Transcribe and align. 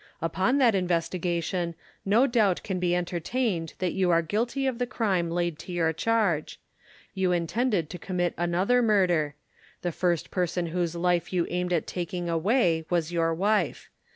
Upon 0.19 0.57
that 0.57 0.73
investigation 0.73 1.75
no 2.05 2.25
doubt 2.25 2.63
can 2.63 2.79
be 2.79 2.95
entertained 2.95 3.75
that 3.77 3.93
you 3.93 4.09
are 4.09 4.23
guilty 4.23 4.65
of 4.65 4.79
the 4.79 4.87
crime 4.87 5.29
laid 5.29 5.59
to 5.59 5.71
your 5.71 5.93
charge. 5.93 6.59
You 7.13 7.31
intended 7.31 7.87
to 7.91 7.99
commit 7.99 8.33
another 8.35 8.81
murder; 8.81 9.35
the 9.83 9.91
first 9.91 10.31
person 10.31 10.65
whose 10.65 10.95
life 10.95 11.31
you 11.31 11.45
aimed 11.51 11.71
at 11.71 11.85
taking 11.85 12.27
away 12.29 12.83
was 12.89 13.11
your 13.11 13.31
wife. 13.35 13.91